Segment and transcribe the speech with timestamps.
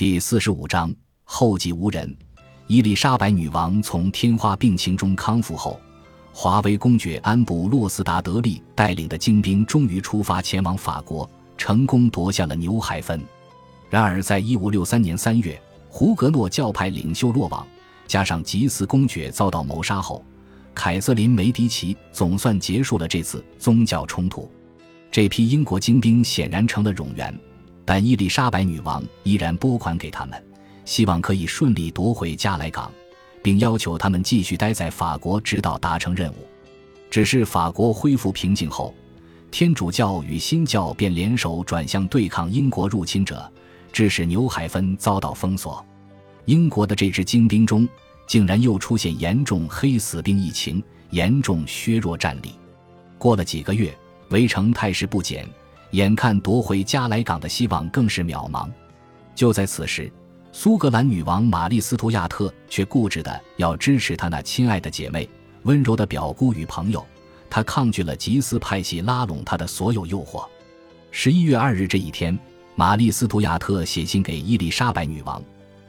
[0.00, 0.90] 第四十五章
[1.24, 2.16] 后继无人。
[2.68, 5.78] 伊丽莎白女王从天花病情中康复后，
[6.32, 11.28] 华威公爵安布洛斯达德利带领的精兵终于出发前往法国，
[11.58, 13.22] 成功夺下了纽海芬。
[13.90, 15.60] 然而，在一五六三年三月，
[15.90, 17.66] 胡格诺教派领袖落网，
[18.06, 20.24] 加上吉斯公爵遭到谋杀后，
[20.74, 24.50] 凯瑟琳·梅迪奇总算结束了这次宗教冲突。
[25.10, 27.38] 这批英国精兵显然成了冗员。
[27.84, 30.42] 但伊丽莎白女王依然拨款给他们，
[30.84, 32.90] 希望可以顺利夺回加莱港，
[33.42, 36.46] 并要求他们继续待在法国，直到达成任务。
[37.10, 38.94] 只是法国恢复平静后，
[39.50, 43.50] 天主教与新教便联手转向对抗英国入侵者，
[43.92, 45.84] 致使纽海芬遭到封锁。
[46.44, 47.88] 英国的这支精兵中，
[48.26, 52.54] 竟然又出现严重黑死病疫情，严重削弱战力。
[53.18, 53.92] 过了几个月，
[54.28, 55.44] 围城态势不减。
[55.92, 58.68] 眼看夺回加莱港的希望更是渺茫，
[59.34, 60.10] 就在此时，
[60.52, 65.28] 苏格兰女王玛丽·斯图亚特却固执的要支持她那亲爱的姐妹、
[65.64, 67.04] 温柔的表姑与朋友。
[67.48, 70.46] 她抗拒了吉斯派系拉拢她的所有诱惑。
[71.10, 72.38] 十一月二日这一天，
[72.76, 75.42] 玛丽·斯图亚特写信给伊丽莎白女王，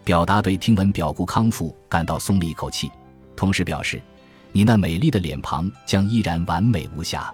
[0.04, 2.90] 表达对听闻表姑康复感到松了一口气，
[3.36, 4.02] 同时表示
[4.52, 7.32] ：“你那美丽的脸庞将依然完美无瑕。”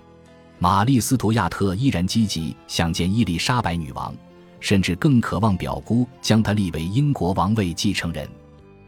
[0.59, 4.15] 玛丽·斯图亚特依然积极想见伊丽莎白女王，
[4.59, 8.27] 甚至更渴望表姑将她立为英国王位继承人。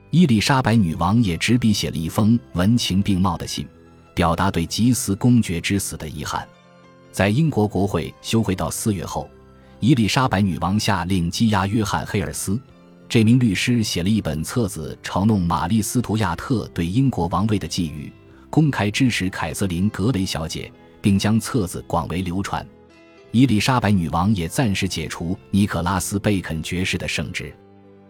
[0.10, 3.68] 伊丽莎白女王也执笔写了一封文情并茂的信，
[4.16, 6.48] 表达对吉斯公爵之死的遗憾。
[7.12, 9.30] 在英国国会休会到四月后，
[9.80, 12.60] 伊丽莎白女王下令羁押约翰·黑尔斯。
[13.08, 18.12] 这名律师写了一本册子，嘲弄玛丽·斯图亚特对英国王位的觊觎，
[18.50, 20.72] 公开支持凯瑟琳·格雷小姐。
[21.02, 22.66] 并将册子广为流传。
[23.32, 27.54] 伊丽莎白女王也暂时解除尼可拉斯·贝肯爵士的圣职。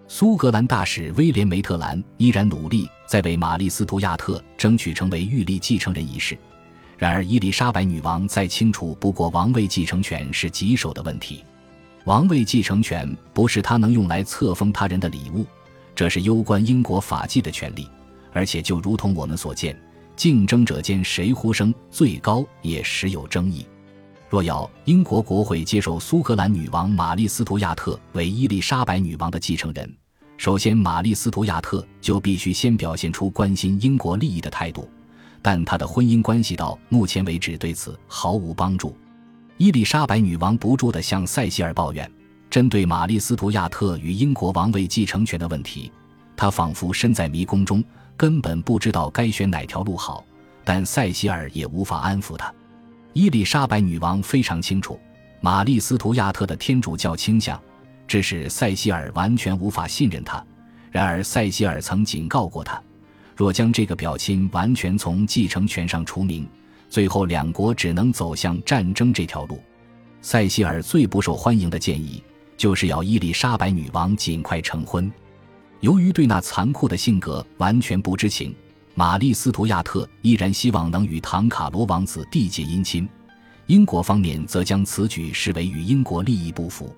[0.08, 6.38] 苏格兰大使威廉·梅特兰依然努力在为玛丽·斯图亚特争取成为玉立继承人一事。
[6.98, 11.44] 然而，伊丽莎白女王再清楚不过，王位继承权是棘手的问题。
[12.06, 15.46] 王位继承权不是她能用来册封他人的礼物，
[15.94, 17.88] 这是攸关英国法纪的权利。
[18.34, 19.80] 而且，就如同我们所见。
[20.20, 23.66] 竞争者间谁呼声最高也时有争议。
[24.28, 29.90] 若要英国国会接受苏格兰女王玛丽·斯图亚特为伊丽莎白女王的继承人，
[30.36, 34.90] 首先玛丽·斯图亚特就必须先表现出关心英国利益的态度。
[35.42, 38.94] 但她的婚姻关系到目前为止对此毫无帮助。
[39.56, 42.12] 伊丽莎白女王不住地向塞西尔抱怨，
[42.50, 45.90] 针对玛丽·斯图亚特与英国王位继承权的问题，
[46.36, 47.82] 她仿佛身在迷宫中。
[48.20, 50.26] 根本不知道该选哪条路好，
[50.66, 52.54] 但塞西尔也无法安抚他。
[53.14, 55.00] 伊丽莎白女王非常清楚
[55.40, 57.58] 玛丽·斯图亚特的天主教倾向，
[58.06, 60.46] 致使塞西尔完全无法信任他。
[60.92, 62.82] 然而，塞西尔曾警告过他，
[63.38, 66.46] 若将这个表亲完全从继承权上除名，
[66.90, 69.64] 最后两国只能走向战争这条路。
[70.22, 72.22] 塞西尔最不受欢迎的建议，
[72.58, 75.10] 就是要伊丽莎白女王尽快成婚。
[75.82, 78.54] 由于对那残酷的性格完全不知情，
[78.96, 83.08] 玛丽·斯图亚特依然希望能与唐卡罗王子缔结姻亲。
[83.68, 86.94] 英国方面则将此举视为与英国利益不符。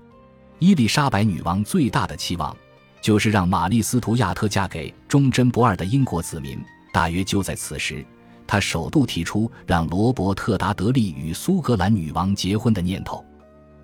[0.58, 2.56] 伊丽莎白女王最大的期望，
[3.00, 6.58] 就是让玛丽·斯图亚特嫁给忠贞不二的英国子民。
[6.92, 8.04] 大约就在此时，
[8.46, 13.24] 她首度提出让罗伯特·达德利与苏格兰女王结婚的念头。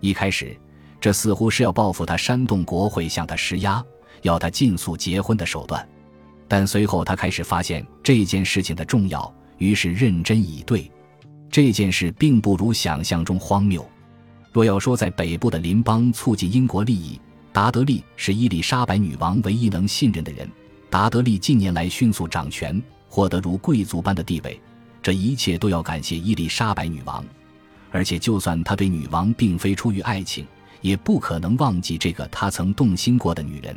[0.01, 0.59] 一开始，
[1.01, 3.85] 这似乎是要报复她煽动国会向她施压。
[4.23, 5.87] 要他尽速结婚的手段，
[6.47, 10.91] 但随后他开始发现这件事情的重要，于是认真以对。
[11.51, 13.89] 这件事并不如想象中荒谬。
[14.53, 17.21] 若要说在北部的邻邦促进英国利益，
[17.53, 20.49] 达德利是伊丽莎白女王唯一能信任的人。
[20.91, 24.61] 达德利近年来迅速掌权，获得如贵族般的地位，
[25.03, 27.25] 这一切都要感谢伊丽莎白女王。
[27.91, 30.47] 而且，就算他对女王并非出于爱情，
[30.83, 33.75] 也不可能忘记这个他曾动心过的女人。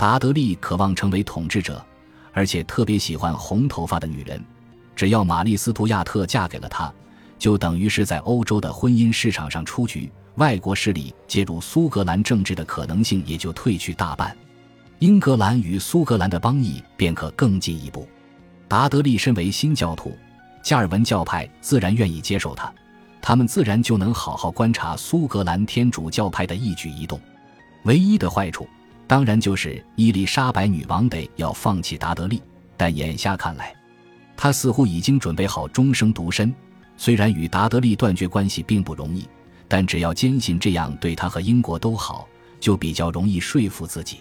[0.00, 1.84] 达德利渴望成为统治者，
[2.32, 4.42] 而且特别喜欢红头发的女人。
[4.96, 6.90] 只要玛丽·斯图亚特嫁给了他，
[7.38, 14.34] 就等于是在欧洲的婚姻市场上出局，外国势力介入苏格兰政治的可能性也就退去大半，
[15.00, 18.08] 英格兰与苏格兰的邦谊便可更进一步。
[18.68, 20.16] 达德利身为新教徒，
[20.62, 22.72] 加尔文教派自然愿意接受他，
[23.20, 27.20] 他们自然就能好好观察苏格兰天主教派的一举一动。
[27.84, 28.66] 唯一的坏处。
[29.10, 32.40] 当然，就是伊丽莎白女王得要放弃达德利，
[32.76, 33.74] 但眼下看来，
[34.36, 36.54] 她似乎已经准备好终生独身。
[36.96, 39.26] 虽然与达德利断绝关系并不容易，
[39.66, 42.28] 但只要坚信这样对她和英国都好，
[42.60, 44.20] 就比较容易说服自己。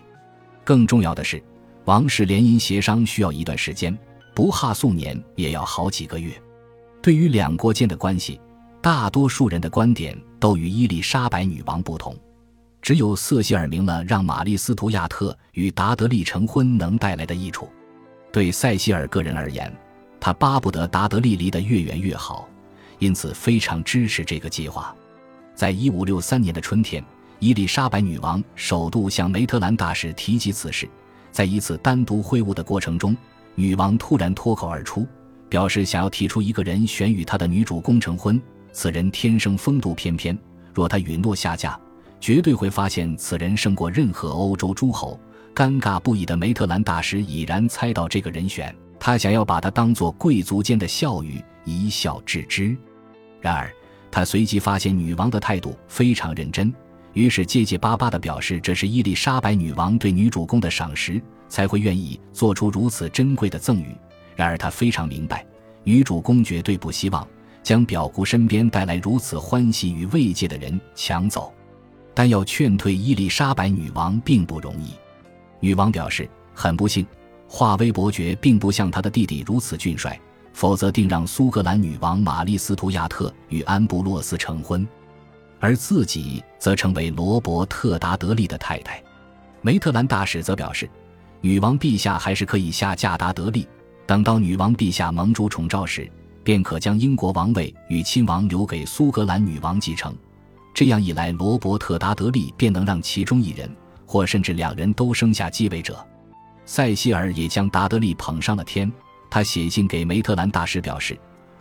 [0.63, 1.39] 更重要的是，
[1.85, 3.95] 王室联姻协商需要一段时间，
[4.33, 6.33] 不哈数年也要好几个月。
[6.99, 8.41] 对于两国间的关系，
[8.81, 12.17] 大多数人的观点都与伊丽莎白女王不同。
[12.81, 17.69] 只有瑟西尔明了让玛丽斯图亚特与达德利成婚能带来的益处。
[18.31, 19.71] 对塞西尔个人而言，
[20.19, 22.47] 他巴不得达德利离得越远越好，
[22.99, 24.95] 因此非常支持这个计划。
[25.55, 27.03] 在一五六三年的春天，
[27.39, 30.87] 伊丽莎白女王首度向梅特兰大使提及此事。
[31.31, 33.15] 在一次单独会晤的过程中，
[33.55, 35.07] 女王突然脱口而出，
[35.47, 38.41] 表示想要提出一个人选与她的女主公成婚。
[38.71, 40.37] 此人天生风度翩翩，
[40.73, 41.79] 若她允诺下嫁，
[42.19, 45.19] 绝对会发现此人胜过任何欧洲诸侯。
[45.55, 52.77] 尴尬不已的梅特兰大师已然猜到这个人选，他想要把他当作贵族间的笑语，一笑置之。
[53.41, 53.69] 然而，
[54.09, 56.73] 他随即发现女王的态度非常认真，
[57.13, 63.93] 于是结结巴巴地表示这是伊丽莎白女王对女主公的赏识，才会愿意做出如此珍贵的赠与。
[64.35, 65.45] 然而，他非常明白，
[65.83, 67.27] 女主公绝对不希望
[67.61, 71.53] 将表姑身边带来如此欢喜与慰藉的人抢走，
[72.19, 74.91] 但要劝退伊丽莎白女王并不容易。
[75.61, 77.07] 女王表示很不幸，
[77.47, 80.19] 华威伯爵并不像他的弟弟如此俊帅，
[80.51, 84.85] 否则定让苏格兰女王玛丽斯图亚特与安布洛斯成婚，
[85.61, 89.01] 而自己则成为罗伯特达德利的太太。
[89.61, 90.89] 梅特兰大使则表示，
[91.39, 93.65] 女王陛下还是可以下嫁达德利，
[94.05, 96.11] 等到女王陛下盟主宠召时，
[96.43, 100.13] 便可将英国王位与亲王留给苏格兰女王继承。
[100.73, 103.69] 这样一来，罗伯特达德利便能让其中一人。
[104.11, 106.03] 或甚至两人都生下继位者，
[106.65, 108.91] 塞西尔也将达德利捧上了天。
[109.29, 111.15] 他写信给梅特兰大师表示，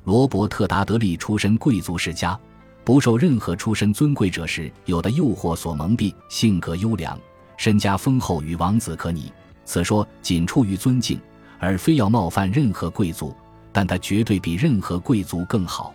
[0.05, 2.41] 罗伯特达德利出身贵族世家，
[2.85, 7.21] 不受任何出身尊贵者时有的诱惑所蒙蔽，性格优良，
[7.59, 9.31] 身家丰厚，与王子可拟。
[9.67, 11.21] 此说仅出于尊敬，
[11.59, 13.37] 而非要冒犯任何贵族。
[13.75, 15.95] 但他绝对比任何贵族更好。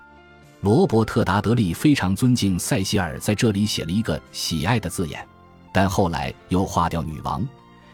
[0.63, 5.27] 罗伯特达德利非常尊敬塞西尔，在这里写了一个喜爱的字眼。
[5.73, 7.45] 但后来又划掉女王，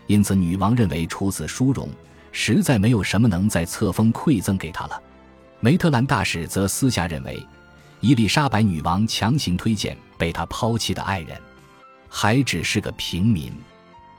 [0.05, 1.89] 因此女王认为除此殊荣，
[2.31, 5.01] 实在没有什么能在册封馈赠给她了。
[5.59, 7.43] 梅特兰大使则私下认为，
[8.01, 11.41] 伊丽莎白女王强行推荐被他抛弃的爱人，
[12.07, 13.51] 还只是个平民，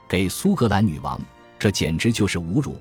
[0.09, 1.17] 给苏格兰女王，
[1.57, 2.75] 这简直就是侮辱。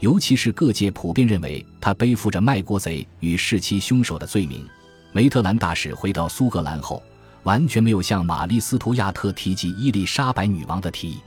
[0.00, 4.68] 尤其是各界普遍认为他背负着卖国贼与弑妻凶手的罪名。
[5.12, 7.02] 梅特兰大使回到苏格兰后。
[7.44, 11.20] 完全没有向玛丽斯图亚特提及伊丽莎白女王的提议，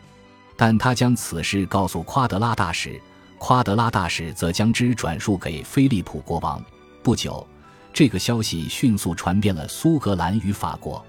[0.55, 2.97] 但他将此事告诉夸德拉大使，
[3.37, 6.63] 夸德拉大使则将之转述给菲利普国王。
[7.03, 7.45] 不久，
[7.91, 11.05] 这个消息迅速传遍了苏格兰与法国，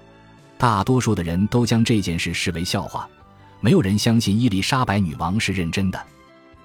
[0.57, 3.07] 大多数的人都将这件事视为笑话，
[3.61, 5.97] 没有人相信伊丽莎白女王是认真的。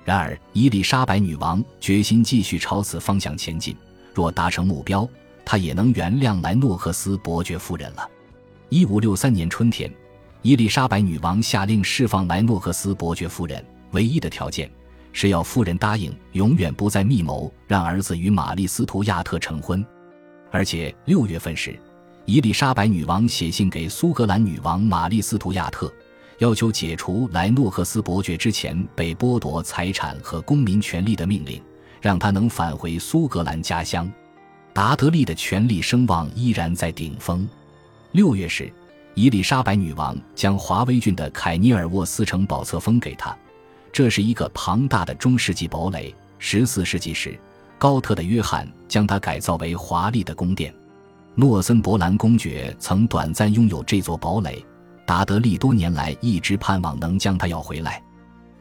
[0.04, 3.76] 然而，伊丽莎白女王决心继续朝此方向前进，
[4.12, 5.08] 若达成目标，
[5.44, 8.08] 他也能原谅莱诺克斯伯爵夫人了。
[8.68, 9.92] 一五六三年春天，
[10.42, 14.70] 伊丽莎白女王下令释放莱诺克斯伯爵夫人，唯一的条件
[15.12, 19.84] 是要夫人答应永远不再密谋让儿子与玛丽斯图亚特成婚。
[20.50, 21.78] 而且六月份时，
[22.24, 25.92] 伊丽莎白女王写信给苏格兰女王玛丽斯图亚特，
[26.38, 31.62] 要求解除莱诺克斯伯爵之前被剥夺财产和公民权利的命令，
[32.00, 34.10] 让他能返回苏格兰家乡。
[34.74, 37.46] 达德利的权力声望依然在顶峰。
[38.12, 38.72] 六月时，
[39.14, 43.36] 伊丽莎白女王将华威郡的凯尼尔沃斯城堡册封给他。
[43.92, 46.14] 这是一个庞大的中世纪堡垒。
[46.38, 47.38] 十四世纪时，
[47.78, 50.74] 高特的约翰将它改造为华丽的宫殿。
[51.34, 54.64] 诺森伯兰公爵曾短暂拥有这座堡垒。
[55.06, 58.02] 达德利多年来一直盼望能将它要回来。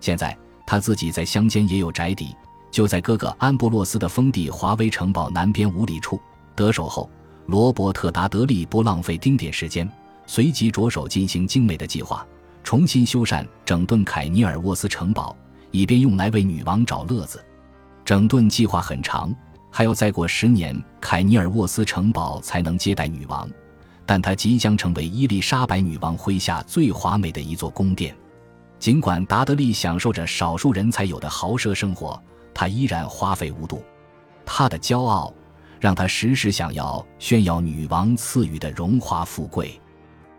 [0.01, 2.35] 现在他自己在乡间也有宅邸，
[2.71, 6.19] 就在哥哥安布洛斯的封地华威城堡南边五里处。
[6.55, 7.09] 得手后。
[7.47, 9.89] 罗伯特·达德利不浪费丁点时间，
[10.25, 12.25] 随即着手进行精美的计划，
[12.63, 15.35] 重新修缮、整顿凯尼尔沃斯城堡，
[15.71, 17.43] 以便用来为女王找乐子。
[18.05, 19.35] 整顿计划很长，
[19.69, 23.49] 还要再过十年，凯尼尔沃斯城堡才能接待女王。
[24.05, 28.15] 但它即将成为伊丽莎白女王麾下最华美的一座宫殿。
[28.79, 32.21] 尽管达德利享受着少数人才有的豪奢生活，
[32.53, 33.83] 他依然花费无度。
[34.45, 35.33] 他的骄傲。
[35.81, 39.81] 让他时时想要炫耀女王赐予的荣华富贵，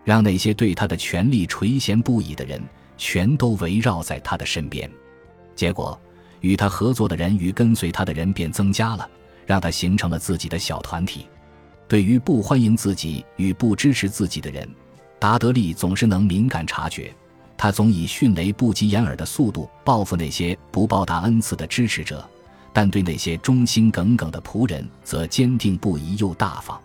[0.05, 2.63] 让那些对他的权力垂涎不已的人
[2.97, 4.89] 全都围绕在他的身边。
[5.57, 6.01] 结果，
[6.43, 9.11] 与他合作的人与跟随他的人便增加了，
[9.45, 11.27] 让他形成了自己的小团体。
[11.89, 14.73] 对于不欢迎自己与不支持自己的人，
[15.19, 17.13] 达德利总是能敏感察觉。
[17.63, 22.29] 他总以迅雷不及掩耳的速度报复那些不报答恩赐的支持者，
[22.73, 26.77] 但对那些忠心耿耿的仆人则坚定不移又大方。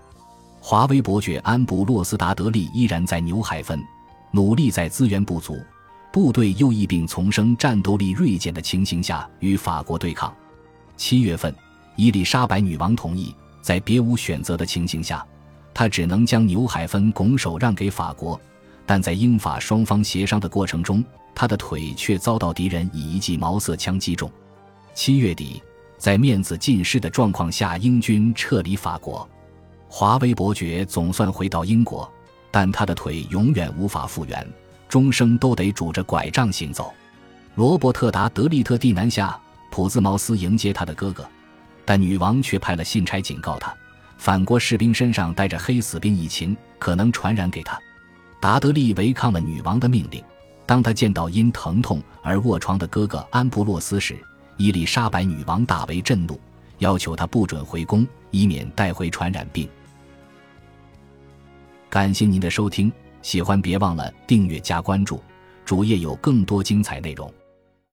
[0.59, 3.83] 华威伯爵安布洛斯达德利依然在纽海芬，
[4.29, 5.57] 努力在资源不足、
[6.13, 10.31] 部队又一并丛生、战斗力锐减的情形下与法国对抗。
[10.95, 11.51] 七月份，
[11.95, 15.25] 伊丽莎白女王同意，在别无选择的情形下，
[15.73, 18.39] 她只能将纽海芬拱手让给法国。
[18.87, 21.03] 但在英法双方协商的过程中，
[21.35, 24.31] 他的腿却遭到敌人以一记毛瑟枪击中。
[24.95, 25.61] 七月底，
[25.97, 29.29] 在面子尽失的状况下，英军撤离法国。
[29.89, 32.09] 华威伯爵总算回到英国，
[32.49, 34.47] 但他的腿永远无法复原，
[34.87, 36.93] 终生都得拄着拐杖行走。
[37.55, 39.37] 罗伯特·达德利特地南下
[39.69, 41.27] 普兹茅斯迎接他的哥哥，
[41.83, 43.75] 但女王却派了信差警告他，
[44.17, 47.77] 反国士兵身上带着黑死病疫情，可能传染给他。
[48.39, 50.23] 达德利违抗了女王的命令。
[50.65, 54.17] 当他见到因疼痛而卧床的哥哥安布洛斯时，
[54.57, 56.39] 伊丽莎白女王大为震怒，
[56.79, 59.67] 要求他不准回宫，以免带回传染病。
[61.89, 62.91] 感谢您的收听，
[63.21, 65.23] 喜欢别忘了订阅加关注，
[65.63, 67.33] 主页有更多精彩内容。